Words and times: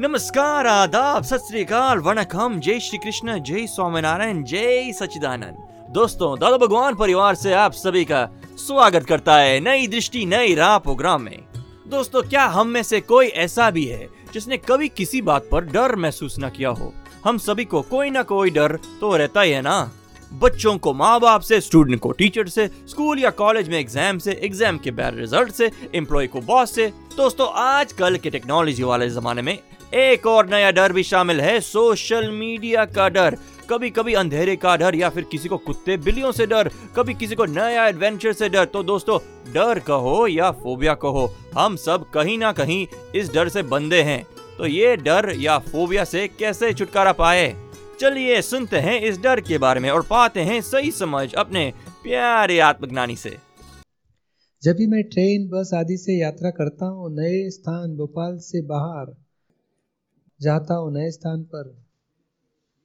नमस्कार, 0.00 0.66
आदाब, 0.66 1.22
सत 1.22 1.48
वणकम 2.04 2.58
जय 2.60 2.78
श्री 2.80 2.98
कृष्ण, 2.98 3.36
जय 3.38 3.66
स्वामीनारायण, 3.66 4.42
जय 4.44 4.92
सच्चिदानंद। 4.92 5.92
दोस्तों, 5.92 6.38
दादा 6.38 6.56
भगवान 6.56 6.94
परिवार 6.94 7.34
से 7.34 7.52
आप 7.52 7.72
सभी 7.72 8.04
का 8.04 8.24
स्वागत 8.58 9.06
करता 9.06 9.36
है 9.36 9.60
नई 9.60 9.86
दृष्टि, 9.86 10.24
नई 10.26 10.54
राह 10.54 10.78
प्रोग्राम 10.78 11.22
में। 11.22 11.38
दोस्तों, 11.86 12.22
क्या 12.22 12.46
हम 12.46 12.66
में 12.66 12.82
से 12.82 13.00
कोई 13.00 13.26
ऐसा 13.26 13.70
भी 13.70 13.84
है 13.84 14.08
जिसने 14.32 14.56
कभी 14.58 14.88
किसी 14.88 15.22
बात 15.22 15.48
पर 15.52 15.64
डर 15.64 15.96
महसूस 15.96 16.36
न 16.40 16.50
किया 16.50 16.70
हो? 16.70 16.92
हम 17.24 17.38
सभी 17.38 17.64
को 17.64 17.82
कोई 17.82 18.10
ना 18.10 18.22
कोई 18.22 18.50
डर 18.50 18.78
तो 19.00 19.16
रहता 19.16 19.40
ही 19.40 19.50
है 19.50 19.62
ना? 19.62 19.90
बच्चों 20.32 20.76
को 20.78 20.92
माँ 20.94 21.18
बाप 21.20 21.40
से 21.40 21.60
स्टूडेंट 21.60 22.00
को 22.00 22.10
टीचर 22.12 22.48
से 22.48 22.66
स्कूल 22.88 23.18
या 23.18 23.30
कॉलेज 23.32 23.68
में 23.68 23.78
एग्ज़ाम 23.78 24.18
से 24.18 24.32
एग्ज़ाम 24.44 24.78
के 24.78 24.90
बैड 24.90 25.18
रिज़ल्ट 25.18 25.52
से 25.52 25.70
एम्प्लॉय 25.94 26.26
को 26.26 26.40
बॉस 26.40 26.74
से। 26.74 26.92
दोस्तों, 27.16 27.48
आजकल 27.48 28.16
के 28.16 28.30
टेक्नोलॉजी 28.30 28.82
वाले 28.82 29.10
जमाने 29.10 29.42
में 29.42 29.58
एक 29.92 30.26
और 30.26 30.48
नया 30.48 30.70
डर 30.70 30.92
भी 30.92 31.02
शामिल 31.02 31.40
है, 31.40 31.60
सोशल 31.60 32.30
मीडिया 32.30 32.84
का 32.84 33.08
डर। 33.08 33.36
कभी 33.70 33.90
कभी 33.90 34.14
अंधेरे 34.14 34.54
का 34.56 34.76
डर 34.76 34.94
या 34.94 35.08
फिर 35.08 35.24
किसी 35.24 35.48
को 35.48 35.56
कुत्ते 35.56 35.96
बिल्लियों 35.96 36.30
से 36.32 36.46
डर, 36.46 36.70
कभी 36.96 37.14
किसी 37.14 37.34
को 37.34 37.44
नया 37.44 37.86
एडवेंचर 37.86 38.32
से 38.32 38.48
डर। 38.48 38.64
तो 38.64 38.82
दोस्तों, 38.82 39.18
डर 39.52 39.78
कहो 39.78 40.26
या 40.26 40.50
फोबिया 40.50 40.94
कहो, 40.94 41.26
हम 41.58 41.76
सब 41.76 42.04
कहीं 42.10 42.38
ना 42.38 42.52
कहीं 42.52 42.86
इस 43.14 43.32
डर 43.32 43.48
से 43.48 43.62
बंधे 43.62 44.02
हैं। 44.02 44.24
तो 44.58 44.66
ये 44.66 44.96
डर 44.96 45.32
या 45.36 45.58
फोबिया 45.58 46.04
से 46.04 46.26
कैसे 46.28 46.72
छुटकारा 46.72 47.12
पाए? 47.12 47.54
चलिए 48.00 48.40
सुनते 48.42 48.76
हैं 48.76 49.00
इस 49.00 49.20
डर 49.20 49.40
के 49.40 49.58
बारे 49.58 49.80
में 49.80 49.90
और 49.90 50.02
पाते 50.02 50.40
हैं 50.40 50.60
सही 50.60 50.90
समझ 50.90 51.32
अपने 51.34 51.72
प्यारे 52.02 52.58
आत्मज्ञानी 52.58 53.16
से। 53.16 53.36
जब 54.62 54.76
भी 54.76 54.86
मैं 54.86 55.02
ट्रेन 55.02 55.48
बस 55.48 55.70
आदि 55.74 55.96
से 55.96 56.20
यात्रा 56.20 56.50
करता 56.50 56.86
हूँ, 56.86 57.10
नए 57.10 57.50
स्थान, 57.50 57.96
भोपाल 57.96 58.36
से 58.38 58.62
बाहर 58.62 59.14
जाता 60.40 60.74
हूँ 60.74 60.92
नए 60.92 61.10
स्थान 61.10 61.42
पर। 61.44 61.62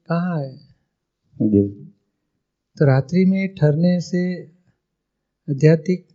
कहाँ 0.09 0.39
है? 0.41 0.57
तो 2.77 2.85
रात्रि 2.85 3.25
में 3.25 3.55
ठहरने 3.55 4.01
से 4.01 4.43
अत्याधिक 5.49 6.07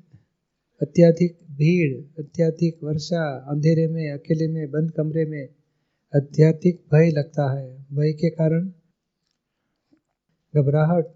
अत्याधिक 0.82 1.38
भीड़ 1.50 2.22
अत्याधिक 2.24 2.84
वर्षा 2.84 3.22
अंधेरे 3.50 3.86
में 3.86 4.12
अकेले 4.12 4.48
में 4.48 4.70
बंद 4.70 4.90
कमरे 4.90 5.24
में 5.24 5.48
अत्याधिक 6.14 6.84
भय 6.92 7.10
लगता 7.10 7.58
है। 7.58 7.86
भय 7.92 8.12
के 8.12 8.30
कारण 8.30 8.68
घबराहट। 10.56 11.06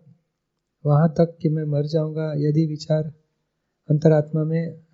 वहाँ 0.86 1.08
तक 1.08 1.38
कि 1.42 1.48
मैं 1.48 1.64
मर 1.64 1.86
जाऊँगा 1.86 2.32
यदि 2.36 2.66
विचार 2.66 3.04
अंतरात्मा 3.90 4.44
में 4.44 4.84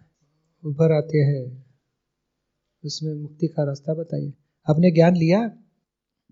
उभर 0.65 0.93
आते 0.93 1.19
हैं। 1.19 1.65
उसमें 2.84 3.15
मुक्ति 3.15 3.47
का 3.47 3.65
रास्ता 3.65 3.94
बताइए। 3.94 4.32
आपने 4.70 4.91
ज्ञान 4.91 5.16
लिया? 5.16 5.41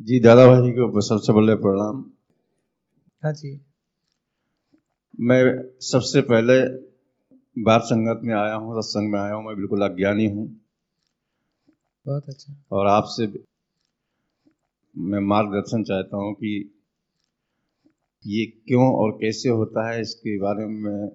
जी 0.00 0.20
दादा 0.20 0.46
भाई 0.46 0.70
को 0.70 1.00
सबसे 1.00 1.32
पहले 1.32 1.54
प्रणाम। 1.54 2.04
हाँ 3.24 3.32
जी। 3.32 3.60
मैं 5.20 5.40
सबसे 5.80 6.20
पहले 6.20 6.58
बात 7.56 7.82
संगत 7.82 8.20
में 8.24 8.34
आया 8.34 8.54
हूँ 8.54 8.82
सत्संग 8.82 9.12
में 9.12 9.20
आया 9.20 9.34
हूँ 9.34 9.44
मैं 9.46 9.56
बिल्कुल 9.56 9.82
अज्ञानी 9.88 10.26
हूँ। 10.26 10.46
बहुत 12.06 12.28
अच्छा। 12.28 12.54
और 12.72 12.86
आपसे 12.86 13.26
मैं 14.96 15.20
मार्गदर्शन 15.20 15.82
चाहता 15.82 16.16
हूँ 16.16 16.34
कि 16.34 16.52
ये 18.26 18.46
क्यों 18.46 18.94
और 18.94 19.10
कैसे 19.10 19.48
होता 19.48 19.88
है 19.90 20.00
इसके 20.00 20.38
बारे 20.38 20.66
में 20.66 21.08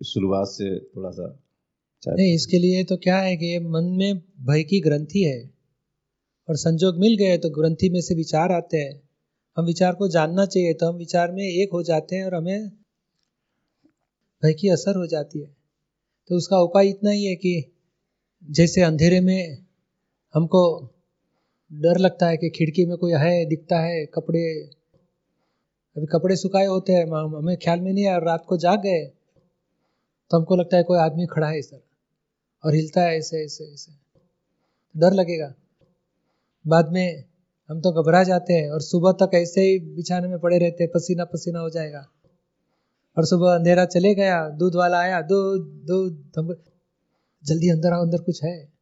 शुरुआत 0.00 0.46
से 0.46 0.78
थोड़ा 0.80 1.10
सा 1.10 1.41
नहीं, 2.02 2.34
इसके 2.34 2.58
लिए 2.58 2.84
तो 2.84 2.96
क्या 2.96 3.18
है 3.18 3.36
कि 3.36 3.58
मन 3.64 3.84
में 3.98 4.18
भय 4.46 4.62
की 4.62 4.80
ग्रंथि 4.80 5.22
है। 5.24 5.40
और 6.48 6.56
संजोग 6.56 6.98
मिल 6.98 7.16
गए 7.16 7.36
तो 7.38 7.50
ग्रंथि 7.50 7.88
में 7.90 8.00
से 8.00 8.14
विचार 8.14 8.52
आते 8.52 8.76
हैं। 8.76 9.00
हम 9.56 9.64
विचार 9.64 9.94
को 9.94 10.08
जानना 10.08 10.46
चाहिए 10.46 10.72
तो 10.74 10.86
हम 10.86 10.96
विचार 10.96 11.32
में 11.32 11.42
एक 11.42 11.72
हो 11.72 11.82
जाते 11.82 12.16
हैं 12.16 12.24
और 12.24 12.34
हमें 12.34 12.68
भय 14.42 14.52
की 14.52 14.68
असर 14.68 14.96
हो 14.96 15.06
जाती 15.06 15.40
है। 15.40 15.46
तो 16.30 16.36
उसका 16.36 16.60
उपाय 16.60 16.88
इतना 16.88 17.10
ही 17.10 17.24
है 17.24 17.34
कि 17.36 17.54
जैसे 18.50 18.82
अंधेरे 18.82 19.20
में 19.20 19.58
हमको 20.34 20.62
डर 21.70 21.98
लगता 21.98 22.28
है 22.28 22.36
कि 22.36 22.50
खिड़की 22.50 22.86
में 22.86 22.96
कोई 22.96 23.12
है, 23.12 23.44
दिखता 23.46 23.80
है, 23.80 24.04
कपड़े, 24.06 24.42
अभी 25.96 26.06
कपड़े 26.06 26.36
सुखाए 26.36 26.66
होते 26.66 26.92
हैं 26.92 27.06
हमें 27.36 27.56
ख्याल 27.56 27.80
में 27.80 27.92
नहीं 27.92 28.06
आया, 28.06 28.18
रात 28.18 28.44
को 28.48 28.56
जाग 28.56 28.82
गए 28.82 29.04
तो 30.30 30.36
हमको 30.36 30.56
लगता 30.56 30.76
है 30.76 30.82
कोई 30.82 30.98
आदमी 30.98 31.26
खड़ा 31.26 31.48
है, 31.48 31.62
सर। 31.62 31.82
और 32.64 32.74
हिलता 32.74 33.00
है 33.00 33.18
ऐसे 33.18 33.44
ऐसे 33.44 33.64
ऐसे। 33.64 33.92
डर 34.96 35.12
लगेगा। 35.12 35.54
बाद 36.66 36.92
में 36.92 37.24
हम 37.70 37.80
तो 37.80 37.92
घबरा 37.92 38.22
जाते 38.22 38.52
हैं 38.52 38.70
और 38.70 38.80
सुबह 38.80 39.12
तक 39.12 39.30
ऐसे 39.34 39.60
ही 39.60 39.78
बिछाने 39.78 40.28
में 40.28 40.38
पड़े 40.38 40.58
रहते 40.58 40.84
हैं, 40.84 40.90
पसीना 40.94 41.24
पसीना 41.24 41.58
हो 41.58 41.70
जाएगा। 41.70 42.06
और 43.18 43.26
सुबह 43.26 43.54
अंधेरा 43.54 43.84
चले 43.84 44.14
गया, 44.14 44.48
दूध 44.48 44.74
वाला 44.74 44.98
आया, 44.98 45.22
दूध 45.22 45.66
दूध 45.66 46.56
जल्दी 47.44 47.70
अंदर 47.70 47.92
आओ, 47.92 48.02
अंदर 48.02 48.18
कुछ 48.18 48.44
है। 48.44 48.72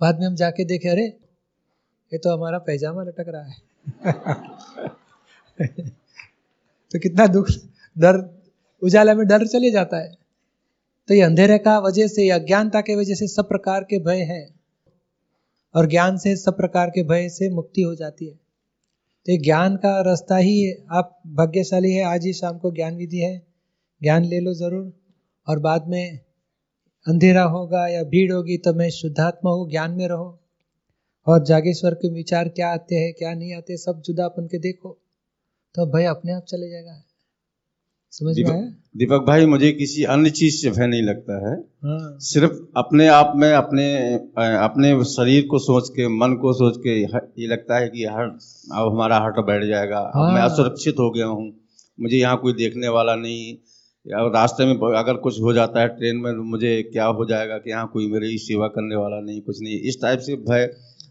बाद 0.00 0.20
में 0.20 0.26
हम 0.26 0.34
जाके 0.34 0.64
देखे, 0.64 0.88
अरे, 0.88 1.16
ये 2.12 2.18
तो 2.18 2.36
हमारा 2.36 2.58
पैजामा 2.58 3.02
लटक 3.02 3.24
रहा 3.28 3.42
है। 3.42 3.54
तो 6.92 6.98
कितना 6.98 7.26
दुख, 7.26 7.46
डर, 7.98 8.42
उजाला 8.82 9.14
में 9.14 9.26
डर 9.26 9.46
चले 9.46 9.70
जाता 9.70 9.96
है। 9.96 10.23
तो 11.08 11.14
ये 11.14 11.20
अंधेरे 11.20 11.58
का 11.58 11.78
वजह 11.78 12.06
से 12.06 12.24
या 12.24 12.34
अज्ञानता 12.34 12.80
के 12.80 12.96
वजह 12.96 13.14
से 13.14 13.26
सब 13.26 13.48
प्रकार 13.48 13.84
के 13.84 13.98
भय 13.98 14.20
है। 14.20 14.54
और 15.74 15.86
ज्ञान 15.86 16.16
से 16.16 16.36
सब 16.36 16.56
प्रकार 16.56 16.90
के 16.90 17.02
भय 17.02 17.28
से 17.28 17.50
मुक्ति 17.50 17.82
हो 17.82 17.94
जाती 17.94 18.26
है। 18.26 18.34
तो 19.26 19.32
ये 19.32 19.38
ज्ञान 19.38 19.76
का 19.76 20.00
रास्ता 20.00 20.36
ही 20.36 20.72
आप 20.72 21.22
भाग्यशाली 21.26 21.92
है, 21.92 22.04
आज 22.04 22.24
ही 22.24 22.32
शाम 22.32 22.58
को 22.58 22.70
ज्ञान 22.70 22.96
विधि 22.96 23.18
है। 23.18 23.46
ज्ञान 24.02 24.24
ले 24.24 24.40
लो 24.40 24.54
ज़रूर। 24.54 24.92
और 25.48 25.58
बाद 25.58 25.88
में 25.88 26.20
अंधेरा 27.08 27.42
होगा 27.42 27.88
या 27.88 28.02
भीड़ 28.02 28.32
होगी 28.32 28.58
तो 28.58 28.74
मैं 28.74 28.90
शुद्धात्मा 28.90 29.50
हूँ, 29.50 29.70
ज्ञान 29.70 29.90
में 29.90 30.08
रहो। 30.08 30.40
और 31.26 31.44
जागेश्वर 31.44 31.94
के 31.94 32.10
विचार 32.10 32.48
क्या 32.48 32.68
आते 32.68 32.94
हैं, 32.94 33.14
क्या 33.14 33.34
नहीं 33.34 33.54
आते, 33.54 33.76
सब 33.76 34.02
जुदापन 34.04 34.46
के 34.46 34.58
देखो। 34.58 34.98
तो 35.74 35.86
भय 35.86 36.04
अपने 36.04 36.32
आप 36.32 36.44
चले 36.44 36.70
जाएगा। 36.70 37.02
समझ 38.14 38.38
में 38.38 38.50
आया? 38.50 38.60
दीपक 38.60 38.96
दीपक 38.96 39.24
भाई 39.26 39.46
मुझे 39.46 39.72
किसी 39.72 40.04
अन्य 40.04 40.30
चीज़ 40.30 40.54
से 40.54 40.70
भय 40.70 40.86
नहीं 40.86 41.02
लगता 41.02 41.50
है। 41.50 41.54
हाँ। 41.84 42.18
सिर्फ़ 42.20 42.52
अपने 42.76 43.08
आप 43.08 43.32
में 43.36 43.52
अपने 43.52 44.14
अपने 44.56 45.04
शरीर 45.04 45.46
को 45.50 45.58
सोच 45.58 45.88
के 45.88 46.08
मन 46.08 46.34
को 46.34 46.52
सोच 46.52 46.76
के 46.76 47.00
ये 47.42 47.46
लगता 47.46 47.78
है 47.78 47.88
कि 47.88 48.04
हर 48.04 48.24
अब 48.74 48.92
हमारा 48.92 49.16
हार्ट 49.16 49.40
बैठ 49.40 49.64
जाएगा। 49.64 49.98
अब 49.98 50.32
मैं 50.32 50.40
हाँ। 50.40 50.50
असुरक्षित 50.50 50.94
हो 51.00 51.10
गया 51.10 51.26
हूँ। 51.26 51.52
मुझे 52.00 52.16
यहाँ 52.16 52.36
कोई 52.36 52.52
देखने 52.52 52.88
वाला 52.88 53.14
नहीं। 53.14 53.56
या 54.06 54.18
रास्ते 54.28 54.64
में 54.66 54.74
अगर 54.74 55.14
कुछ 55.14 55.40
हो 55.42 55.52
जाता 55.52 55.80
है 55.80 55.88
ट्रेन 55.88 56.16
में 56.16 56.32
मुझे 56.32 56.82
क्या 56.92 57.04
हो 57.04 57.24
जाएगा 57.24 57.58
कि 57.58 57.70
यहाँ 57.70 57.90
कोई 57.92 58.10
मेरी 58.12 58.38
सेवा 58.38 58.66
करने 58.68 58.96
वाला 58.96 59.20
नहीं 59.20 59.40
कुछ 59.40 59.58
नहीं। 59.62 59.78
इस 59.80 59.98
टाइप 60.02 60.18
से 60.18 60.36
भय 60.36 60.64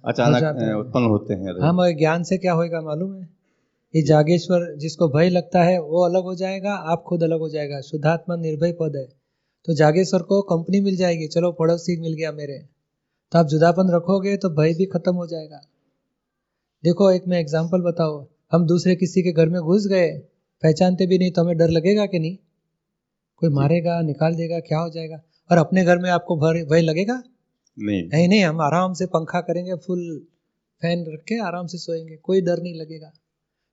अचानक 0.06 0.44
है। 0.62 0.78
उत्पन्न 0.78 1.06
होते 1.06 1.34
हैं। 1.34 1.62
हाँ 1.62 1.74
मगर 1.74 1.98
ज्ञान 1.98 2.24
से 2.24 2.38
क्या 2.38 2.54
होएगा 2.54 2.82
मालूम 2.82 3.16
है? 3.16 3.43
ये 3.94 4.02
जागेश्वर 4.02 4.66
जिसको 4.78 5.08
भय 5.10 5.30
लगता 5.30 5.64
है 5.64 5.80
वो 5.82 6.04
अलग 6.06 6.24
हो 6.24 6.36
जाएगा 6.36 6.74
आप 6.92 7.04
खुद 7.08 7.24
अलग 7.24 7.40
हो 7.40 7.50
जाएगा। 7.50 7.82
शुद्धात्मा 7.82 8.36
निर्भय 8.36 8.72
पद 8.72 8.96
है। 8.96 9.06
तो 9.68 9.74
जागेश्वर 9.74 10.22
को 10.22 10.42
कंपनी 10.42 10.82
मिल 10.82 10.96
जाएगी। 10.96 11.28
चलो 11.28 11.52
पड़ोसी 11.52 12.00
मिल 12.02 12.14
गया 12.14 12.32
मेरे। 12.32 12.58
तो 13.32 13.40
आप 13.40 13.46
जुदापन 13.46 13.92
रखोगे 13.96 14.36
तो 14.38 14.50
भय 14.50 14.74
भी 14.74 14.86
खत्म 14.86 15.16
हो 15.16 15.28
जाएगा। 15.28 15.62
देखो 16.84 17.12
एक 17.12 17.28
मैं 17.28 17.40
एग्ज़ाम्पल 17.40 17.82
बताओ 17.82 18.28
हम 18.54 18.66
दूसरे 18.68 18.96
किसी 18.96 19.22
के 19.22 19.32
घर 19.32 19.50
में 19.50 19.62
घुस 19.62 19.88
गए। 19.88 20.10
पहचानते 20.64 21.08
भी 21.08 21.18
नहीं 21.18 21.32
तो 21.32 21.42
हमें 21.42 21.58
डर 21.58 21.70
लगेगा 21.70 22.06
कि 22.06 22.20
नहीं? 22.20 22.38
कोई 23.42 23.50
मारेगा 23.50 24.02
निकाल 24.02 24.36
देगा 24.36 24.60
क्या 24.60 24.80
हो 24.80 24.90
जाएगा? 24.90 25.22
और 25.50 25.58
अपने 25.58 25.84
घर 25.84 25.98
में 25.98 26.10
आपको 26.10 26.36
भय 26.38 26.64
भय 26.66 26.82
लगेगा? 26.82 27.24
नहीं। 27.78 28.04
नहीं 28.04 28.28
नहीं 28.28 28.44
हम 28.44 28.62
आराम 28.62 28.94
से 28.94 29.06
पंखा 29.06 29.42
करेंगे 29.42 29.76
फुल 29.76 30.26
फ़ैन 30.82 31.06
रख 31.08 31.24
के 31.24 31.40
आराम 31.40 31.68
से 31.68 31.78
सोएँगे। 31.78 32.16
कोई 32.16 32.42
डर 32.42 32.62
नहीं 32.62 32.76
लगेगा। 32.76 33.12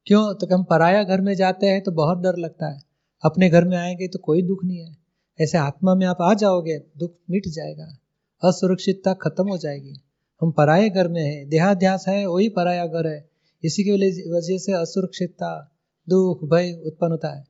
क्यों? 0.06 0.34
तो 0.34 0.54
हम 0.54 0.64
पराया 0.64 1.02
घर 1.02 1.20
में 1.20 1.34
जाते 1.34 1.66
हैं 1.66 1.82
तो 1.82 1.92
बहुत 1.92 2.18
डर 2.18 2.36
लगता 2.36 2.66
है। 2.66 2.82
अपने 3.24 3.50
घर 3.50 3.64
में 3.64 3.76
आएँगे 3.76 4.08
तो 4.08 4.18
कोई 4.18 4.42
दुख 4.42 4.64
नहीं 4.64 4.78
है। 4.78 4.96
ऐसे 5.40 5.58
आत्मा 5.58 5.94
में 5.94 6.06
आप 6.06 6.16
आ 6.22 6.34
जाओगे, 6.34 6.78
दुख 6.78 7.14
मिट 7.30 7.48
जाएगा। 7.48 7.98
असुरक्षितता 8.44 9.12
खत्म 9.12 9.48
हो 9.48 9.58
जाएगी। 9.58 9.94
हम 10.42 10.50
पराये 10.50 10.90
घर 10.90 11.08
में 11.08 11.22
हैं। 11.22 11.48
देहाध्यास 11.48 12.04
है, 12.08 12.26
वही 12.26 12.48
पराया 12.48 12.86
घर 12.86 13.06
है। 13.06 13.30
इसी 13.64 13.84
की 13.84 13.90
वजह 14.30 14.58
से 14.58 14.72
असुरक्षितता, 14.72 15.76
दुख, 16.08 16.44
भय 16.44 16.82
उत्पन्न 16.86 17.10
होता 17.10 17.28
है। 17.28 17.40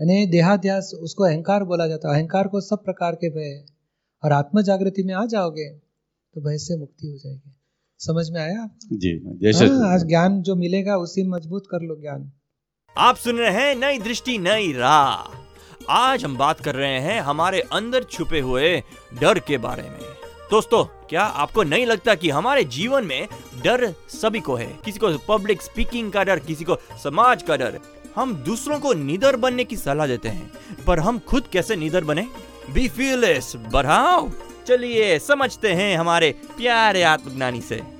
यानी 0.00 0.26
देहाध्यास, 0.26 0.94
उसको 0.94 1.24
अहंकार 1.24 1.64
बोला 1.64 1.86
जाता 1.86 2.08
है। 2.08 2.18
अहंकार 2.18 2.48
को 2.48 2.60
सब 2.60 2.84
प्रकार 2.84 3.14
के 3.14 3.30
भय 3.30 3.44
है। 3.44 3.66
और 4.24 4.32
आत्म 4.32 4.62
जागृति 4.62 5.02
में 5.02 5.14
आ 5.14 5.26
जाओगे 5.26 5.68
तो 6.34 6.40
भय 6.40 6.58
से 6.58 6.76
मुक्ति 6.76 7.06
हो 7.06 7.18
जाएगी। 7.18 7.56
समझ 8.02 8.30
में 8.30 8.40
आया 8.40 8.68
जी 8.92 9.10
जैसे 9.42 9.66
हाँ, 9.66 9.92
आज 9.94 10.06
ज्ञान 10.08 10.40
जो 10.42 10.54
मिलेगा 10.56 10.96
उसी 10.96 11.26
मज़बूत 11.28 11.66
कर 11.70 11.80
लो 11.80 11.96
ज्ञान। 12.00 12.32
आप 12.96 13.16
सुन 13.16 13.36
रहे 13.36 13.50
हैं 13.50 13.74
नई 13.74 13.98
दृष्टि 13.98 14.38
नई 14.38 14.72
राह। 14.72 15.92
आज 15.92 16.24
हम 16.24 16.36
बात 16.36 16.60
कर 16.60 16.74
रहे 16.74 16.98
हैं 17.00 17.20
हमारे 17.20 17.60
अंदर 17.72 18.02
छुपे 18.02 18.40
हुए 18.40 18.82
डर 19.20 19.38
के 19.38 19.58
बारे 19.58 19.82
में। 19.82 19.98
दोस्तों 20.50 20.84
क्या 21.08 21.22
आपको 21.22 21.62
नहीं 21.62 21.86
लगता 21.86 22.14
कि 22.14 22.30
हमारे 22.30 22.64
जीवन 22.64 23.04
में 23.04 23.28
डर 23.64 23.92
सभी 24.08 24.40
को 24.40 24.54
है? 24.54 24.66
किसी 24.84 24.98
को 24.98 25.16
पब्लिक 25.28 25.62
स्पीकिंग 25.62 26.12
का 26.12 26.24
डर 26.24 26.38
किसी 26.38 26.64
को 26.64 26.76
समाज 27.02 27.42
का 27.42 27.56
डर। 27.56 27.78
हम 28.16 28.34
दूसरों 28.44 28.80
को 28.80 28.92
निडर 28.94 29.36
बनने 29.36 29.64
की 29.64 29.76
सलाह 29.76 30.06
देते 30.06 30.28
हैं 30.28 30.50
पर 30.86 30.98
हम 30.98 31.18
खुद 31.18 31.46
कैसे 31.52 31.76
निडर 31.76 32.04
बने? 32.04 32.28
बी 32.74 32.88
फीललेस 32.88 33.52
बढ़ाओ। 33.72 34.30
चलिए 34.66 35.18
समझते 35.18 35.72
हैं 35.72 35.96
हमारे 35.96 36.30
प्यारे 36.56 37.02
आत्मज्ञानी 37.02 37.60
से। 37.60 37.91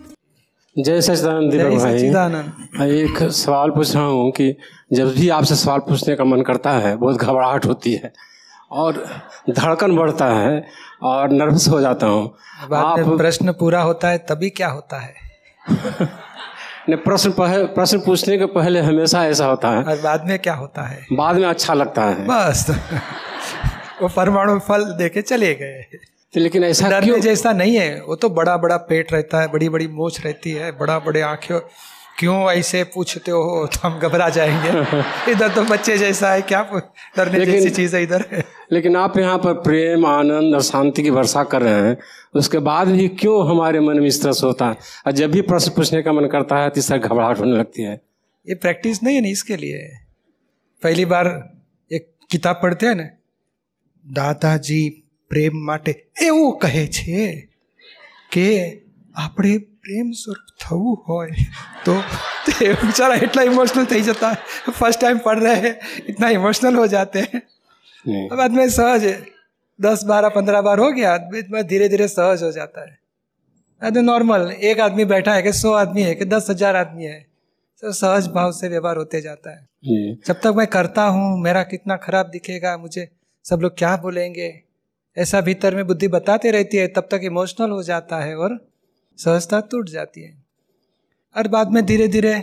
जय 0.76 1.00
सचिदानंद 1.00 1.50
दीपक 1.52 2.76
भाई। 2.76 2.98
एक 3.00 3.18
सवाल 3.32 3.70
पूछ 3.70 3.94
रहा 3.94 4.04
हूँ 4.04 4.30
कि 4.30 4.56
जब 4.92 5.08
भी 5.14 5.28
आपसे 5.28 5.54
सवाल 5.54 5.78
पूछने 5.78 6.14
का 6.16 6.24
मन 6.24 6.42
करता 6.42 6.70
है 6.70 6.96
बहुत 6.96 7.16
घबराहट 7.16 7.66
होती 7.66 7.92
है 7.94 8.12
और 8.72 9.04
धड़कन 9.50 9.96
बढ़ता 9.96 10.26
है 10.26 10.64
और 11.02 11.30
नर्वस 11.30 11.68
हो 11.68 11.80
जाता 11.80 12.06
हूँ। 12.06 12.24
आप 12.74 12.98
प्रश्न 13.18 13.52
पूरा 13.52 13.82
होता 13.82 14.08
है 14.08 14.18
तभी 14.18 14.50
क्या 14.50 14.68
होता 14.68 15.00
है? 15.00 15.14
ने 16.88 16.96
प्रश्न 16.96 17.32
प्रश्न 17.38 17.98
पूछने 17.98 18.38
के 18.38 18.46
पहले 18.46 18.80
हमेशा 18.80 19.24
ऐसा 19.26 19.46
होता 19.46 19.70
है। 19.70 19.82
और 19.84 19.96
बाद 19.96 20.24
में 20.26 20.38
क्या 20.38 20.54
होता 20.54 20.82
है? 20.82 21.06
बाद 21.12 21.36
में 21.36 21.46
अच्छा 21.46 21.74
लगता 21.74 22.04
है। 22.04 22.26
बस। 22.26 22.66
वो 24.02 24.08
परमाणु 24.08 24.58
फल 24.58 24.84
देके 24.84 25.22
चले 25.22 25.54
गए। 25.54 25.84
तो 26.34 26.40
लेकिन 26.40 26.64
ऐसा 26.64 26.88
डरने 26.90 27.06
क्यों? 27.06 27.18
जैसा 27.20 27.52
नहीं 27.52 27.76
है। 27.76 28.02
वो 28.02 28.16
तो 28.16 28.28
बड़ा 28.30 28.56
बड़ा 28.56 28.76
पेट 28.76 29.12
रहता 29.12 29.40
है 29.40 29.48
बड़ी 29.52 29.68
बड़ी 29.68 29.86
मोछ 29.88 30.24
रहती 30.24 30.50
है 30.50 30.70
बड़ा 30.72 30.98
बड़े 30.98 31.20
आँखें। 31.20 31.58
क्यों 32.18 32.52
ऐसे 32.52 32.82
पूछते 32.84 33.30
हो 33.30 33.66
तो 33.66 33.88
हम 33.88 33.98
घबरा 33.98 34.28
जाएँगे। 34.28 34.68
इधर 35.30 35.48
तो 35.48 35.64
बच्चे 35.64 35.98
जैसा 35.98 36.32
है 36.32 36.42
क्या 36.42 36.62
डरने 37.16 37.46
जैसी 37.46 37.70
चीज़ 37.70 37.96
है 37.96 38.02
इधर। 38.02 38.44
लेकिन 38.72 38.96
आप 38.96 39.18
यहाँ 39.18 39.38
पर 39.38 39.52
प्रेम 39.52 40.06
आनंद 40.06 40.54
और 40.54 40.62
शांति 40.62 41.02
की 41.02 41.10
वर्षा 41.10 41.44
कर 41.44 41.62
रहे 41.62 41.88
हैं। 41.88 41.98
उसके 42.34 42.58
बाद 42.58 42.88
भी 42.88 43.08
क्यों 43.08 43.50
हमारे 43.50 43.80
मन 43.80 44.00
में 44.00 44.06
इस 44.06 44.24
होता 44.26 44.66
है? 44.66 44.76
और 45.06 45.12
जब 45.12 45.30
भी 45.30 45.40
प्रश्न 45.40 45.70
पूछने 45.70 46.02
का 46.02 46.12
मन 46.12 46.26
करता 46.26 46.56
है 46.56 46.70
तो 46.70 46.98
घबराहट 46.98 47.38
होने 47.38 47.58
लगती 47.58 47.82
है। 47.82 48.00
ये 48.48 48.54
प्रैक्टिस 48.54 49.02
नहीं 49.02 49.16
है 49.16 49.22
ना 49.22 49.28
इसके 49.28 49.56
लिए? 49.56 49.90
पहली 50.82 51.04
बार 51.04 51.26
एक 51.92 52.10
किताब 52.30 52.60
पढ़ते 52.62 52.86
हैं 52.86 52.94
ना 52.94 53.08
दादाजी 54.06 54.98
પ્રેમ 55.31 55.55
માટે 55.65 55.91
એવું 56.21 56.51
કહે 56.59 56.83
છે 56.89 57.25
કે 58.31 58.47
આપણે 59.15 59.53
પ્રેમ 59.81 60.11
સ્વરૂપ 60.13 60.47
થવું 60.59 60.95
હોય 61.07 61.45
તો 61.85 61.95
તે 62.47 62.67
बेचारा 62.81 63.15
इतना 63.21 63.41
इमोशनल 63.43 63.85
થઈ 63.85 64.01
જતા 64.01 64.29
है 64.29 64.73
फर्स्ट 64.73 65.01
टाइम 65.01 65.17
पढ़ 65.19 65.39
रहे 65.39 65.55
हैं 65.55 65.73
इतना 66.09 66.29
इमोशनल 66.29 66.75
हो 66.75 66.85
जाते 66.87 67.19
हैं 67.19 67.41
नहीं। 68.05 68.29
अब 68.29 68.37
बाद 68.37 68.51
में 68.51 68.69
सहज 68.69 69.05
है 69.05 69.15
दस 69.79 70.03
बारह 70.03 70.29
पंद्रह 70.29 70.61
बार 70.61 70.79
हो 70.79 70.91
गया 70.91 71.15
बाद 71.27 71.49
में 71.51 71.61
धीरे 71.67 71.89
धीरे 71.89 72.07
सहज 72.07 72.43
हो 72.43 72.51
जाता 72.51 72.81
है 72.81 72.93
बाद 73.81 73.97
में 73.97 74.03
नॉर्मल 74.03 74.51
एक 74.63 74.79
आदमी 74.79 75.05
बैठा 75.05 75.33
है 75.33 75.41
कि 75.41 75.53
सौ 75.53 75.71
आदमी 75.75 76.03
है 76.03 76.13
कि 76.15 76.25
दस 76.25 76.47
हजार 76.49 76.75
आदमी 76.75 77.05
है 77.05 77.19
सब 77.83 77.91
सहज 77.93 78.27
भाव 78.27 78.51
से 78.51 78.69
व्यवहार 78.69 78.97
होते 78.97 79.21
जाता 79.21 79.51
है 79.51 79.61
जी 79.83 79.97
जब 80.27 80.39
तक 80.43 80.53
मैं 80.55 80.67
करता 80.67 81.03
हूँ 81.15 81.27
मेरा 81.41 81.63
कितना 81.63 81.95
खराब 81.97 82.29
दिखेगा 82.29 82.77
मुझे 82.77 83.07
सब 83.45 83.59
लोग 83.61 83.77
क्या 83.77 83.95
बोलेंगे 83.97 84.49
ऐसा 85.16 85.40
भीतर 85.40 85.74
में 85.74 85.86
बुद्धि 85.86 86.08
बताते 86.08 86.50
रहती 86.50 86.76
है, 86.76 86.86
तब 86.88 87.08
तक 87.10 87.20
इमोशनल 87.24 87.70
हो 87.70 87.82
जाता 87.82 88.20
है 88.20 88.36
और 88.36 88.58
सहजता 89.18 89.60
टूट 89.60 89.88
जाती 89.88 90.22
है। 90.22 90.42
और 91.36 91.48
बाद 91.48 91.70
में 91.70 91.84
धीरे 91.86 92.08
धीरे 92.08 92.34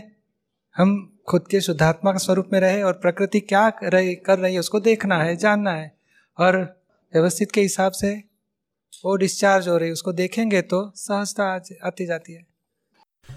हम 0.75 1.21
खुद 1.27 1.48
के 1.48 1.62
शुद्धात्मा 1.62 2.12
के 2.12 2.19
स्वरूप 2.19 2.50
में 2.54 2.60
रहे 2.60 2.81
और 2.83 2.94
प्रकृति 2.94 3.39
क्या 3.39 3.69
कर 3.69 3.92
रही 3.92 4.16
कर 4.16 4.39
रही 4.39 4.54
है, 4.54 4.60
उसको 4.60 4.80
देखना 4.80 5.21
है, 5.24 5.36
जानना 5.36 5.71
है 5.71 5.92
और 6.38 6.57
व्यवस्थित 7.13 7.51
के 7.51 7.62
हिसाब 7.62 7.92
से 7.92 8.13
वो 9.06 9.16
डिस्चार्ज 9.16 9.68
हो 9.68 9.77
रही 9.77 9.88
है, 9.88 9.94
उसको 9.94 10.12
देखेंगे 10.13 10.62
तो 10.62 10.92
सहजता 10.95 11.50
आती 11.83 12.06
जाती 12.06 12.33
है। 12.33 12.45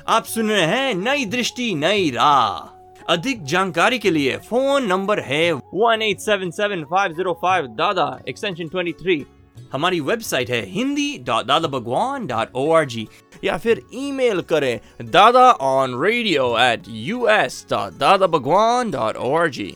आप 0.08 0.24
सुन 0.24 0.50
रहे 0.50 0.62
हैं 0.62 0.94
नई 0.94 1.24
दृष्टि, 1.26 1.74
नई 1.74 2.10
राह। 2.10 2.81
अधिक 3.08 3.42
जानकारी 3.44 3.98
के 3.98 4.10
लिए 4.10 4.36
फ़ोन 4.36 4.86
नंबर 4.86 5.20
है 5.20 5.52
one 5.52 6.02
eight 6.02 6.20
seven 6.20 6.50
seven 6.50 6.84
five 6.84 7.12
zero 7.12 7.32
five 7.32 7.66
Dada 7.66 8.18
extension 8.28 8.68
twenty 8.68 8.92
three 8.92 9.24
हमारी 9.72 10.00
वेबसाइट 10.00 10.50
है 10.50 10.64
Hindi 10.66 11.18
dot 11.18 11.46
Dada 11.46 11.68
Bhagwan 11.68 12.26
dot 12.26 12.48
O 12.54 12.70
R 12.72 12.84
G 12.84 13.08
या 13.44 13.56
फिर 13.56 13.82
ईमेल 13.94 14.40
करें 14.40 14.80
Dada 15.02 15.50
on 15.50 16.02
radio 16.02 16.58
at 16.58 16.82
U 16.88 17.26
S 17.26 17.66
dot 17.70 17.92
Dada 17.92 18.26
Bhagwan 18.26 18.90
dot 18.90 19.16
O 19.16 19.34
R 19.34 19.48
G 19.48 19.74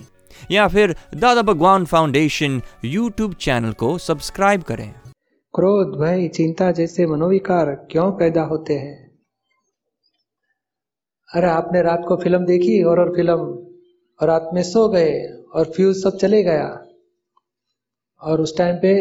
या 0.50 0.68
फिर 0.68 0.96
Dada 1.14 1.42
Bhagwan 1.42 1.84
Foundation 1.84 2.62
YouTube 2.84 3.34
channel 3.34 3.72
को 3.72 3.98
subscribe 3.98 4.62
करें। 4.62 4.92
क्रोध, 5.54 6.00
भय, 6.00 6.28
चिंता 6.28 6.70
जैसे 6.72 7.06
मनोविकार 7.06 7.74
क्यों 7.90 8.10
पैदा 8.12 8.42
होते 8.42 8.74
हैं? 8.74 9.05
अरे 11.34 11.46
आपने 11.46 11.82
रात 11.82 12.04
को 12.08 12.16
फ़िल्म 12.16 12.44
देखी 12.44 12.80
हॉरर 12.80 13.08
फ़िल्म 13.08 13.38
और 14.20 14.28
रात 14.28 14.50
में 14.54 14.62
सो 14.62 14.88
गए 14.88 15.14
और 15.54 15.64
फ्यूज 15.64 15.96
सब 15.96 16.16
चले 16.16 16.42
गया। 16.42 16.86
और 18.22 18.40
उस 18.40 18.56
टाइम 18.58 18.76
पे 18.76 18.92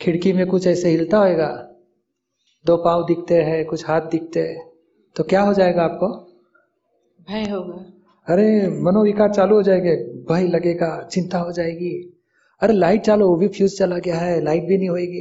खिड़की 0.00 0.32
में 0.32 0.46
कुछ 0.46 0.66
ऐसे 0.66 0.88
हिलता 0.88 1.18
होएगा। 1.18 1.48
दो 2.66 2.76
पाँव 2.76 3.04
दिखते 3.06 3.42
हैं 3.42 3.64
कुछ 3.64 3.86
हाथ 3.86 4.00
दिखते 4.00 4.40
हैं। 4.40 4.68
तो 5.16 5.24
क्या 5.24 5.40
हो 5.40 5.54
जाएगा 5.54 5.82
आपको? 5.82 6.08
भय 7.28 7.50
होगा। 7.50 7.84
अरे 8.26 8.68
मनोविकार 8.82 9.34
चालू 9.34 9.54
हो 9.54 9.62
जाएगा। 9.62 9.90
भय 10.34 10.46
लगेगा 10.48 11.08
चिंता 11.12 11.38
हो 11.38 11.52
जाएगी। 11.52 12.14
अरे 12.62 12.72
लाइट 12.72 13.02
चालू 13.02 13.26
वो 13.28 13.36
भी 13.36 13.48
फ्यूज 13.48 13.78
चला 13.78 13.98
गया 13.98 14.16
है 14.16 14.40
लाइट 14.44 14.64
भी 14.64 14.78
नहीं 14.78 14.88
होगी 14.88 15.20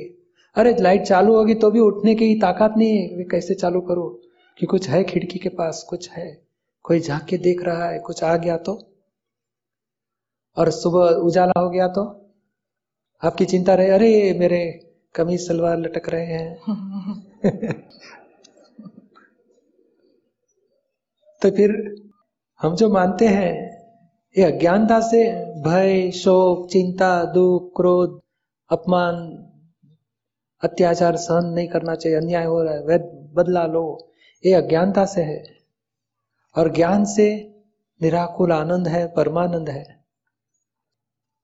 अरे 0.55 0.75
लाइट 0.81 1.01
चालू 1.01 1.35
होगी 1.35 1.53
तो 1.55 1.71
भी 1.71 1.79
उठने 1.79 2.15
की 2.15 2.33
ताकत 2.35 2.73
नहीं 2.77 2.97
है। 2.97 3.23
कैसे 3.23 3.53
चालू 3.53 3.81
करूँ? 3.81 4.09
कि 4.57 4.65
कुछ 4.65 4.89
है 4.89 5.03
खिड़की 5.03 5.39
के 5.39 5.49
पास, 5.49 5.83
कुछ 5.89 6.09
है। 6.09 6.47
कोई 6.83 6.99
झाँक 6.99 7.23
के 7.23 7.37
देख 7.37 7.63
रहा 7.63 7.89
है, 7.89 7.99
कुछ 7.99 8.23
आ 8.23 8.37
गया 8.37 8.57
तो? 8.57 8.91
और 10.57 10.71
सुबह 10.71 10.99
उजाला 10.99 11.59
हो 11.59 11.69
गया 11.69 11.87
तो? 11.87 12.31
आपकी 13.23 13.45
चिंता 13.45 13.75
रहे, 13.75 13.89
अरे 13.89 14.37
मेरे 14.39 14.91
कमीज 15.15 15.47
सलवार 15.47 15.77
लटक 15.77 16.09
रहे 16.09 16.25
हैं। 16.25 16.61
तो 21.41 21.51
फिर 21.51 21.95
हम 22.61 22.75
जो 22.75 22.89
मानते 22.89 23.27
हैं, 23.27 23.77
ये 24.37 24.43
अज्ञानता 24.43 24.99
से 24.99 25.45
भय, 25.61 26.11
शोक, 26.11 26.69
चिंता, 26.69 27.25
दुख, 27.25 27.75
क्रोध, 27.75 28.21
अपमान, 28.69 29.15
अत्याचार 30.63 31.15
सहन 31.15 31.45
नहीं 31.45 31.67
करना 31.67 31.95
चाहिए, 31.95 32.17
अन्याय 32.17 32.45
हो 32.45 32.63
रहा 32.63 32.73
है 32.73 32.83
वह 32.83 32.97
बदला 33.33 33.65
लो। 33.65 34.13
ये 34.45 34.53
अज्ञानता 34.53 35.05
से 35.05 35.21
है। 35.21 35.57
और 36.57 36.73
ज्ञान 36.73 37.05
से 37.05 37.55
निराकुल 38.01 38.51
आनंद 38.51 38.87
है 38.87 39.13
परमानंद 39.13 39.69
है। 39.69 39.83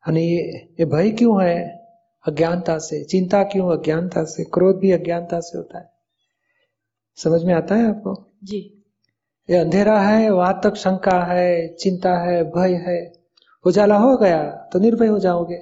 यानी 0.07 0.21
ये 0.21 0.73
ये 0.79 0.85
भय 0.85 1.11
क्यों 1.11 1.43
है? 1.43 1.85
अज्ञानता 2.27 2.77
से। 2.77 3.03
चिंता 3.03 3.43
क्यों 3.43 3.77
अज्ञानता 3.77 4.23
से? 4.23 4.43
क्रोध 4.43 4.79
भी 4.79 4.91
अज्ञानता 4.91 5.39
से 5.39 5.57
होता 5.57 5.79
है। 5.79 5.93
समझ 7.15 7.43
में 7.43 7.53
आता 7.53 7.75
है 7.75 7.89
आपको? 7.89 8.31
जी। 8.43 8.83
ये 9.49 9.57
अंधेरा 9.57 10.01
है 10.01 10.29
वहाँ 10.29 10.61
तक 10.63 10.75
शंका 10.75 11.33
है 11.33 11.73
चिंता 11.73 12.17
है 12.17 12.43
भय 12.43 12.73
है। 12.73 13.13
उजाला 13.65 13.97
हो 13.97 14.17
गया 14.17 14.69
तो 14.73 14.79
निर्भय 14.79 15.07
हो 15.07 15.19
जाओगे। 15.19 15.61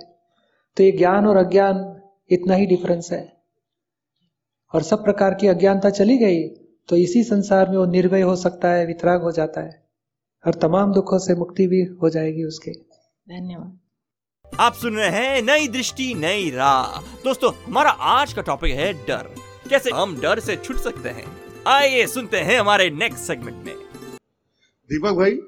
तो 0.77 0.83
ये 0.83 0.91
ज्ञान 0.91 1.27
और 1.27 1.37
अज्ञान 1.37 2.01
इतना 2.29 2.55
ही 2.55 2.65
डिफरेंस 2.65 3.11
है। 3.11 3.41
और 4.73 4.83
सब 4.83 5.03
प्रकार 5.03 5.33
की 5.33 5.47
अज्ञानता 5.47 5.89
चली 5.89 6.17
गई 6.17 6.70
तो 6.91 6.97
इसी 6.97 7.23
संसार 7.23 7.69
में 7.69 7.77
वो 7.77 7.85
निर्भय 7.85 8.21
हो 8.21 8.35
सकता 8.35 8.67
है 8.67 8.85
वितराग 8.85 9.21
हो 9.21 9.31
जाता 9.31 9.61
है 9.61 9.83
और 10.47 10.53
तमाम 10.53 10.93
दुखों 10.93 11.19
से 11.19 11.35
मुक्ति 11.35 11.67
भी 11.67 11.83
हो 12.01 12.09
जाएगी 12.09 12.43
उसके। 12.43 12.71
धन्यवाद। 12.71 13.79
आप 14.59 14.73
सुन 14.73 14.95
रहे 14.95 15.09
हैं 15.09 15.41
नई 15.41 15.67
दृष्टि 15.67 16.13
नई 16.13 16.49
राह। 16.49 17.01
दोस्तों 17.01 17.53
हमारा 17.53 17.89
आज 17.89 18.33
का 18.33 18.41
टॉपिक 18.41 18.75
है 18.75 18.93
डर। 18.93 19.35
कैसे 19.69 19.89
हम 19.89 20.19
डर 20.21 20.39
से 20.39 20.55
छुट 20.55 20.75
सकते 20.75 21.09
हैं? 21.09 21.25
आइए 21.67 22.07
सुनते 22.07 22.37
हैं 22.37 22.59
हमारे 22.59 22.89
नेक्स्ट 22.89 23.19
सेगमेंट 23.19 23.65
में। 23.65 23.75
दीपक 24.89 25.11
भाई 25.11 25.39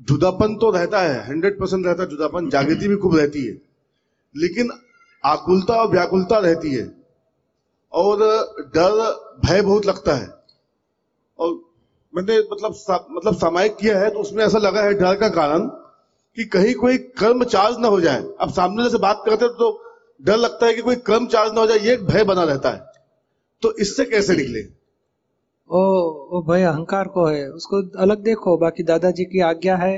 जुदापन 0.00 0.56
तो 0.56 0.70
रहता 0.70 1.00
है 1.00 1.28
हंड्रेड 1.28 1.60
परसेंट 1.60 1.86
रहता 1.86 2.02
है 2.02 2.08
जुदापन 2.08 2.50
जागृति 2.50 2.88
भी 2.88 2.96
खूब 2.96 3.16
रहती 3.16 3.46
है। 3.46 3.52
लेकिन 4.36 4.70
आकुलता 5.24 5.74
और 5.74 5.88
व्याकुलता 5.88 6.38
रहती 6.38 6.74
है 6.74 6.90
और 7.92 8.18
डर 8.60 8.92
भय 9.46 9.62
बहुत 9.62 9.86
लगता 9.86 10.14
है। 10.14 10.39
और 11.40 11.52
मैंने 12.14 12.38
मतलब 12.52 12.72
सा, 12.74 13.06
मतलब 13.10 13.34
सामायिक 13.36 13.76
किया 13.76 13.98
है 13.98 14.10
तो 14.10 14.18
उसमें 14.18 14.44
ऐसा 14.44 14.58
लगा 14.58 14.82
है 14.82 14.94
डर 14.94 15.14
का 15.16 15.28
कारण 15.30 15.66
कि 16.36 16.44
कहीं 16.46 16.74
कोई 16.76 16.98
कर्म 17.18 17.44
चार्ज 17.46 17.78
ना 17.78 17.88
हो 17.88 18.00
जाए। 18.00 18.22
अब 18.40 18.50
सामने 18.52 18.88
से 18.90 18.98
बात 18.98 19.22
करते 19.26 19.48
तो 19.54 19.70
डर 20.20 20.36
लगता 20.38 20.66
है 20.66 20.74
कि 20.74 20.82
कोई 20.82 20.96
कर्म 21.06 21.26
चार्ज 21.28 21.52
ना 21.54 21.60
हो 21.60 21.66
जाए 21.66 21.78
ये 21.78 21.92
एक 21.94 22.04
भय 22.06 22.24
बना 22.24 22.44
रहता 22.44 22.70
है। 22.70 22.88
तो 23.62 23.72
इससे 23.76 24.04
कैसे 24.06 24.36
निकले? 24.36 24.60
ओ 25.70 25.80
वो 26.30 26.42
भय 26.42 26.62
अहंकार 26.64 27.08
को 27.08 27.26
है। 27.26 27.48
उसको 27.50 27.82
अलग 27.98 28.22
देखो 28.22 28.56
बाकी 28.58 28.82
दादाजी 28.82 29.24
की 29.24 29.40
आज्ञा 29.42 29.76
है 29.76 29.94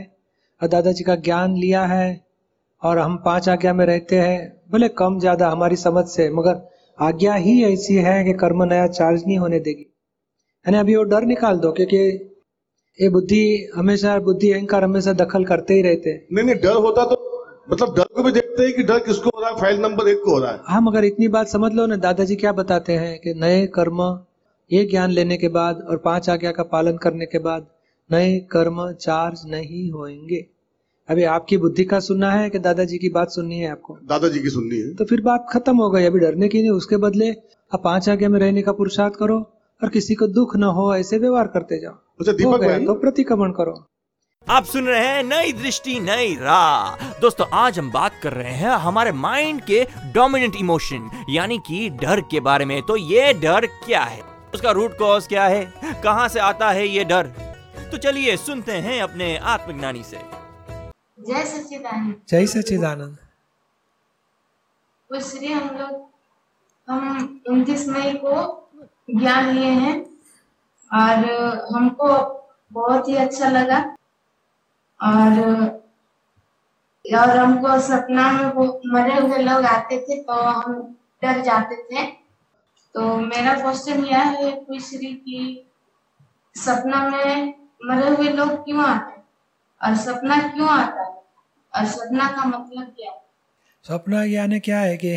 और 0.61 0.69
दादाजी 0.69 1.05
का 1.05 1.15
ज्ञान 1.21 1.57
लिया 1.57 1.85
है 1.87 2.25
और 2.83 2.99
हम 2.99 3.17
पाँच 3.25 3.49
आज्ञा 3.49 3.73
में 3.73 3.85
रहते 3.87 4.19
हैं। 4.19 4.41
भले 4.73 4.89
कम 4.99 5.19
ज़्यादा 5.21 5.49
हमारी 5.51 5.77
समझ 5.79 6.05
से 6.07 6.29
मगर 6.31 6.61
आज्ञा 6.99 7.35
ही 7.37 7.63
ऐसी 7.65 7.95
है 8.05 8.23
कि 8.25 8.33
कर्म 8.39 8.63
नया 8.65 8.87
चार्ज 8.89 9.25
नहीं 9.27 9.39
होने 9.39 9.61
देगी। 9.61 9.92
यानी 10.67 10.79
अभी 10.79 10.97
वो 10.97 11.03
डर 11.03 11.23
निकाल 11.23 11.57
दो 11.59 11.73
क्योंकि 11.73 11.97
ये 12.99 13.09
बुद्धि 13.09 13.69
हमेशा 13.75 14.19
बुद्धि 14.19 14.51
अहंकार 14.53 14.85
हमेशा 14.85 15.13
दखल 15.13 15.45
करते 15.45 15.75
ही 15.75 15.83
रहते 15.83 16.13
नहीं 16.33 16.45
नहीं 16.45 16.57
डर 16.57 16.77
होता 16.77 17.05
तो 17.05 17.17
मतलब 17.73 17.95
डर 17.97 18.05
को 18.15 18.23
भी 18.23 18.33
देखते 18.33 18.63
हैं 18.63 18.73
कि 18.73 18.83
डर 18.83 18.99
किसको 18.99 19.31
हो 19.35 19.41
रहा 19.41 19.51
है 19.51 19.57
फ़ाइल 19.57 19.81
नंबर 19.81 20.09
एक 20.09 20.21
को 20.25 20.31
हो 20.31 20.39
रहा 20.39 20.51
है। 20.53 20.59
हाँ 20.65 20.81
मगर 20.81 21.05
इतनी 21.05 21.29
बात 21.29 21.49
समझ 21.49 21.73
लो 21.73 21.87
ना 21.87 21.97
दादाजी 21.97 22.37
क्या 22.37 22.53
बताते 22.53 22.93
हैं 22.93 23.19
कि 23.19 23.35
नए 23.35 23.67
कर्म 23.67 24.03
ये 24.71 24.85
ज्ञान 24.85 25.11
लेने 25.11 25.37
के 25.37 25.49
बाद 25.49 25.87
और 25.91 25.97
पाँच 25.97 26.29
आज्ञा 26.31 26.53
का 26.53 26.63
पालन 26.63 26.97
करने 26.97 27.27
के 27.27 27.39
बाद 27.39 27.67
नए 28.13 28.39
कर्म 28.51 28.93
चार्ज 28.93 29.43
नहीं 29.47 29.91
होंगे 29.91 30.47
अभी 31.09 31.23
आपकी 31.23 31.57
बुद्धि 31.57 31.85
का 31.85 32.01
सुनना 32.01 32.31
है 32.33 32.51
कि 32.51 32.59
दादाजी 32.59 32.99
की 32.99 33.09
बात 33.09 33.31
सुननी 33.31 33.59
है 33.59 33.71
आपको? 33.71 33.99
दादाजी 34.05 34.39
की 34.41 34.51
सुननी 34.51 34.79
है। 34.79 34.95
तो 34.95 35.05
फिर 35.05 35.21
बात 35.21 35.47
खत्म 35.51 35.77
हो 35.77 35.91
गई 35.91 36.05
अभी 36.05 36.19
डरने 36.19 36.49
की 36.49 36.61
नहीं 36.61 36.71
उसके 36.71 36.97
बदले 36.97 37.31
आप 37.75 37.83
पाँच 37.85 38.09
आज्ञा 38.09 38.29
में 38.29 38.39
रहने 38.41 38.63
का 38.63 38.73
पुरुषार्थ 38.73 39.15
करो 39.15 39.39
और 39.83 39.89
किसी 39.89 40.15
को 40.15 40.27
दुख 40.27 40.57
न 40.57 40.65
हो 40.65 40.95
ऐसे 40.97 41.19
व्यवहार 41.19 41.47
करते 41.47 41.79
जाओ। 41.81 41.93
अच्छा 41.93 42.33
हो 42.33 42.37
दीपक 42.39 42.61
गया 42.61 42.69
भाई? 42.69 42.87
तो 42.87 42.95
प्रतिक्रमण 42.95 43.51
करो। 43.51 43.89
आप 44.49 44.65
सुन 44.65 44.87
रहे 44.87 45.07
हैं 45.07 45.23
नई 45.23 45.53
दृष्टि 45.53 46.01
नई 46.01 46.35
राह। 46.35 47.19
दोस्तों 47.21 47.47
आज 47.53 47.79
हम 47.79 47.91
बात 47.93 48.13
कर 48.23 48.33
रहे 48.33 48.53
हैं 48.53 48.71
हमारे 48.71 49.13
माइंड 49.13 49.61
के 49.61 49.87
डोमिनेंट 50.15 50.57
इमोशन 50.57 51.11
यानी 51.31 51.59
कि 51.59 51.89
डर 51.91 52.21
के 52.21 52.41
बारे 52.41 52.65
में। 52.65 52.83
तो 52.83 52.97
ये 52.97 53.33
डर 53.33 53.67
क्या 53.67 54.03
है? 54.03 54.21
उसका 54.55 54.71
रूट 54.71 54.99
कॉज 54.99 55.27
क्या 55.27 55.45
है? 55.45 55.73
कहाँ 56.05 56.29
से 56.29 56.41
आता 56.41 56.71
है 56.71 56.87
ये 56.89 57.05
डर? 57.05 57.27
तो 57.93 57.99
चलिए 57.99 58.37
सुनते 58.37 58.73
हैं 58.73 59.03
अपने 59.03 59.37
आत्मज्ञानी 59.37 60.03
से। 60.03 60.17
जय 61.21 61.45
सच्चिदानंद। 61.45 62.15
जय 62.29 62.47
सचिदानंद 62.47 63.17
श्री 65.11 65.53
हम 65.53 65.77
लोग 65.79 66.11
हम 66.89 67.41
उनतीस 67.49 67.89
मई 67.89 68.13
को 68.15 68.62
ज्ञान 69.11 69.51
लिए 69.51 69.71
हैं 69.71 69.95
और 70.91 71.69
हमको 71.75 72.09
बहुत 72.73 73.09
ही 73.09 73.17
अच्छा 73.17 73.49
लगा। 73.49 73.79
और 75.01 75.81
और 77.05 77.37
हमको 77.37 77.79
सपना 77.81 78.31
में 78.33 78.53
वो 78.55 78.65
मरे 78.87 79.15
हुए 79.21 79.39
लोग 79.39 79.65
आते 79.67 79.99
थे 80.01 80.23
तो 80.23 80.33
हम 80.33 80.75
डर 81.23 81.41
जाते 81.43 81.77
थे। 81.83 82.07
तो 82.95 83.17
मेरा 83.17 83.55
क्वेश्चन 83.55 84.05
यह 84.05 84.19
है 84.19 84.79
श्री 84.81 85.13
की 85.15 85.67
सपना 86.57 87.09
में 87.09 87.55
मरे 87.85 88.09
हुए 88.09 88.29
लोग 88.29 88.65
क्यों 88.65 88.85
आते 88.85 89.13
हैं? 89.13 89.25
और 89.81 89.97
सपना 89.97 90.37
क्यों 90.49 90.69
आता 90.69 91.03
है? 91.03 91.15
और 91.75 91.87
सपना 91.87 92.31
का 92.33 92.45
मतलब 92.45 92.85
क्या 92.89 93.11
है? 93.11 93.21
स्वप्न 93.85 94.25
यानी 94.25 94.61
क्या 94.61 94.81
है 94.81 94.97
कि 94.97 95.15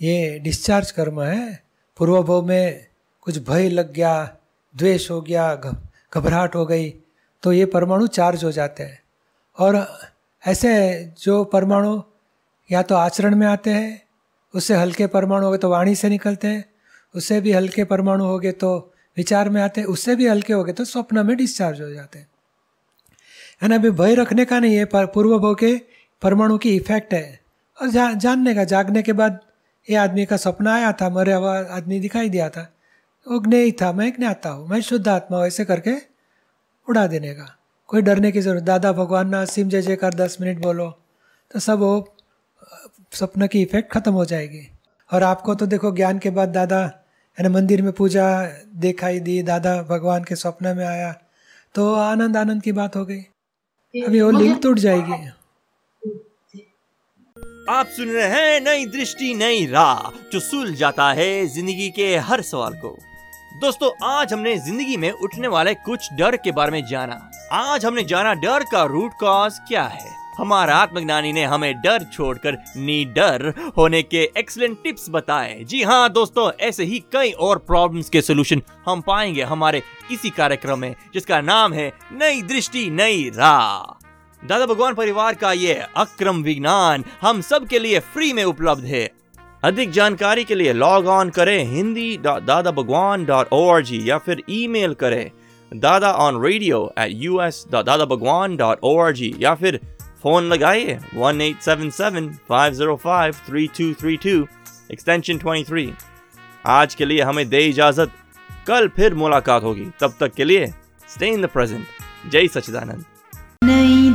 ये 0.00 0.38
डिस्चार्ज 0.38 0.90
कर्म 0.90 1.20
है। 1.22 1.65
पूर्व 1.96 2.22
भव 2.22 2.42
में 2.42 2.86
कुछ 3.20 3.38
भय 3.38 3.68
लग 3.68 3.92
गया 3.92 4.36
द्वेष 4.74 5.10
हो 5.10 5.20
गया 5.20 5.54
घबराहट 6.14 6.54
हो 6.54 6.64
गई 6.66 6.88
तो 7.42 7.52
ये 7.52 7.66
परमाणु 7.66 8.06
चार्ज 8.06 8.44
हो 8.44 8.50
जाते 8.52 8.82
हैं। 8.82 8.98
और 9.58 9.86
ऐसे 10.42 10.72
जो 11.20 11.44
परमाणु 11.44 12.00
या 12.70 12.82
तो 12.82 12.94
आचरण 12.94 13.34
में 13.34 13.46
आते 13.46 13.70
हैं 13.70 14.02
उससे 14.54 14.74
हल्के 14.74 15.06
परमाणु 15.06 15.44
हो 15.44 15.50
गए 15.50 15.58
तो 15.58 15.70
वाणी 15.70 15.94
से 15.94 16.08
निकलते 16.08 16.48
हैं 16.48 16.64
उससे 17.14 17.40
भी 17.40 17.52
हल्के 17.52 17.84
परमाणु 17.84 18.24
हो 18.24 18.38
गए 18.38 18.52
तो 18.52 18.76
विचार 19.16 19.48
में 19.48 19.60
आते 19.62 19.80
हैं 19.80 19.88
उससे 19.88 20.16
भी 20.16 20.26
हल्के 20.28 20.52
हो 20.52 20.64
गए 20.64 20.72
तो 20.72 20.84
स्वप्न 20.84 21.26
में 21.26 21.36
डिस्चार्ज 21.36 21.80
हो 21.80 21.90
जाते 21.90 22.18
हैं। 22.18 22.28
है 23.62 23.68
ना 23.68 23.74
अभी 23.74 23.90
भय 23.90 24.14
रखने 24.14 24.44
का 24.44 24.58
नहीं 24.60 24.76
है 24.76 24.84
पर 24.84 25.06
पूर्व 25.06 25.38
भव 25.38 25.54
के 25.54 25.74
परमाणु 26.22 26.58
की 26.58 26.76
इफ़ेक्ट 26.76 27.14
है। 27.14 27.40
और 27.82 27.88
जा, 27.88 28.12
जानने 28.12 28.54
का 28.54 28.64
जागने 28.64 29.02
के 29.02 29.12
बाद 29.12 29.40
ये 29.88 29.96
आदमी 29.96 30.24
का 30.26 30.36
सपना 30.36 30.74
आया 30.74 30.92
था 30.92 31.08
मरे 31.10 31.32
हुआ 31.32 31.58
आदमी 31.76 31.98
दिखाई 32.00 32.28
दिया 32.28 32.48
था। 32.50 32.62
वो 33.26 33.38
ज्ञेय 33.40 33.70
था 33.72 33.92
मैं 33.92 34.12
ज्ञाता 34.12 34.50
हूँ 34.50 34.68
मैं 34.68 34.80
शुद्ध 34.82 35.06
आत्मा 35.08 35.38
हूँ 35.38 35.46
ऐसे 35.46 35.64
करके 35.64 35.94
उड़ा 36.88 37.06
देने 37.06 37.32
का। 37.34 37.46
कोई 37.88 38.02
डरने 38.02 38.32
की 38.32 38.40
ज़रूरत 38.40 38.62
दादा 38.62 38.92
भगवान 38.92 39.28
ना 39.28 39.44
सिम 39.44 39.68
जय 39.68 39.82
जयकार 39.82 40.14
दस 40.14 40.36
मिनट 40.40 40.62
बोलो 40.62 40.90
तो 41.50 41.60
सब 41.60 41.78
वो 41.78 42.14
सपना 43.12 43.46
की 43.46 43.62
इफ़ेक्ट 43.62 43.90
खत्म 43.92 44.12
हो 44.12 44.24
जाएगी। 44.24 44.66
और 45.10 45.22
आपको 45.22 45.54
तो 45.54 45.66
देखो 45.66 45.92
ज्ञान 45.96 46.18
के 46.18 46.30
बाद 46.30 46.48
दादा 46.48 46.80
है 47.38 47.42
ना 47.42 47.48
मंदिर 47.50 47.82
में 47.82 47.92
पूजा 47.92 48.26
दिखाई 48.76 49.20
दी 49.20 49.42
दादा 49.42 49.80
भगवान 49.82 50.24
के 50.24 50.36
सपने 50.36 50.74
में 50.74 50.84
आया 50.86 51.12
तो 51.74 51.92
आनंद 51.94 52.36
आनंद 52.36 52.62
की 52.62 52.72
बात 52.72 52.96
हो 52.96 53.04
गई। 53.04 53.20
अभी 53.94 54.20
वो 54.20 54.30
लिंक 54.30 54.62
टूट 54.62 54.78
जाएगी। 54.78 55.18
आप 57.68 57.86
सुन 57.86 58.08
रहे 58.08 58.26
हैं 58.26 58.60
नई 58.60 58.84
दृष्टि, 58.86 59.32
नई 59.34 59.64
राह, 59.66 60.10
जो 60.32 60.40
सुल 60.40 60.74
जाता 60.74 61.10
है 61.12 61.46
ज़िंदगी 61.46 61.88
के 61.90 62.16
हर 62.16 62.42
सवाल 62.42 62.74
को। 62.74 62.88
दोस्तों, 63.60 63.90
आज 64.04 64.32
हमने 64.32 64.56
ज़िंदगी 64.58 64.96
में 64.96 65.10
उठने 65.10 65.48
वाले 65.48 65.74
कुछ 65.74 66.08
डर 66.12 66.36
के 66.36 66.52
बारे 66.52 66.72
में 66.72 66.86
जाना। 66.86 67.18
आज 67.52 67.86
हमने 67.86 68.04
जाना 68.04 68.34
डर 68.34 68.64
का 68.72 68.84
रूट 68.84 69.12
कॉज 69.20 69.58
क्या 69.68 69.82
है? 69.84 70.14
हमारा 70.38 70.76
आत्मज्ञानी 70.76 71.32
ने 71.32 71.44
हमें 71.44 71.72
डर 71.82 72.04
छोड़कर 72.04 72.58
नी 72.76 73.04
डर 73.04 73.52
होने 73.78 74.02
के 74.02 74.22
एक्सलेंट 74.38 74.78
टिप्स 74.84 75.06
बताए। 75.10 75.60
जी 75.64 75.82
हाँ 75.82 76.08
दोस्तों, 76.12 76.50
ऐसे 76.60 76.84
ही 76.84 77.04
कई 77.12 77.30
और 77.32 77.58
प्रॉब्लम्स 77.58 78.08
के 78.08 78.22
सोल्यूशन 78.22 78.62
हम 78.86 79.00
पाएँगे 79.00 79.42
हमारे 79.42 79.82
इसी 80.12 80.30
कार्यक्रम 80.30 80.78
में, 80.78 80.94
जिसका 81.14 81.40
नाम 81.40 81.72
है 81.72 81.92
नई 82.12 82.42
दृष्टि, 82.44 82.88
नई 82.90 83.30
राह। 83.34 84.05
दादा 84.42 84.66
भगवान 84.66 84.94
परिवार 84.94 85.34
का 85.34 85.52
ये 85.52 85.74
अक्रम 85.96 86.42
विज्ञान 86.42 87.04
हम 87.20 87.40
सब 87.40 87.66
के 87.66 87.78
लिए 87.78 87.98
फ्री 88.12 88.32
में 88.32 88.42
उपलब्ध 88.44 88.84
है। 88.84 89.08
अधिक 89.64 89.90
जानकारी 89.90 90.44
के 90.44 90.54
लिए 90.54 90.72
लॉग 90.72 91.06
ऑन 91.08 91.30
करें 91.30 91.64
हिंदी 91.64 92.16
दादा 92.18 92.70
Bhagwan 92.70 93.24
dot 93.24 93.52
O 93.52 93.66
R 93.70 93.82
G 93.82 94.00
या 94.10 94.18
फिर 94.18 94.42
ईमेल 94.50 94.94
करें 94.94 95.30
Dada 95.72 96.12
on 96.24 96.42
radio 96.44 96.80
at 96.98 97.12
U 97.12 97.40
S 97.42 97.64
Dada 97.72 98.04
Bhagwan 98.04 98.56
dot 98.56 98.84
O 98.84 98.96
R 98.98 99.12
G 99.12 99.34
या 99.38 99.54
फिर 99.54 99.80
फ़ोन 100.22 100.44
लगाइए 100.44 100.98
one 101.14 101.40
eight 101.40 101.60
seven 101.62 101.90
seven 101.90 102.28
five 102.48 102.72
zero 102.74 102.96
five 102.96 103.34
three 103.48 103.66
two 103.78 103.92
three 104.00 104.16
two 104.16 104.46
extension 104.92 105.38
twenty 105.38 105.64
three 105.70 105.90
आज 106.66 106.94
के 106.94 107.04
लिए 107.04 107.22
हमें 107.22 107.48
दे 107.48 107.60
इजाज़त। 107.60 108.12
कल 108.66 108.88
फिर 108.88 109.14
मुलाकात 109.14 109.62
होगी। 109.62 109.86
तब 110.00 110.14
तक 110.20 110.32
के 110.34 110.44
लिए 110.44 110.66
स्टे 111.08 111.28
इन 111.28 111.42
द 111.42 111.46
प्रेजेंट 111.46 112.30
जय 112.32 112.48
सच्चिदानंद। 112.48 112.96
नई 112.96 113.15